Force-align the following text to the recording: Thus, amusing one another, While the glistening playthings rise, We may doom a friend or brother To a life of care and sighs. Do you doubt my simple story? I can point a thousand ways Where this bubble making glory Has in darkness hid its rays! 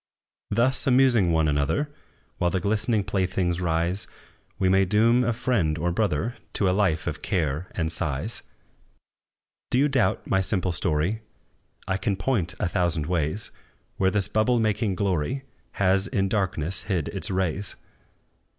Thus, 0.49 0.87
amusing 0.87 1.31
one 1.31 1.47
another, 1.47 1.93
While 2.39 2.49
the 2.49 2.59
glistening 2.59 3.03
playthings 3.03 3.61
rise, 3.61 4.07
We 4.57 4.67
may 4.67 4.83
doom 4.83 5.23
a 5.23 5.31
friend 5.31 5.77
or 5.77 5.91
brother 5.91 6.37
To 6.53 6.67
a 6.67 6.71
life 6.73 7.05
of 7.05 7.21
care 7.21 7.67
and 7.75 7.91
sighs. 7.91 8.41
Do 9.69 9.77
you 9.77 9.87
doubt 9.87 10.25
my 10.25 10.41
simple 10.41 10.71
story? 10.71 11.21
I 11.87 11.97
can 11.97 12.15
point 12.15 12.55
a 12.59 12.67
thousand 12.67 13.05
ways 13.05 13.51
Where 13.97 14.09
this 14.09 14.27
bubble 14.27 14.59
making 14.59 14.95
glory 14.95 15.43
Has 15.73 16.07
in 16.07 16.29
darkness 16.29 16.81
hid 16.89 17.07
its 17.09 17.29
rays! 17.29 17.75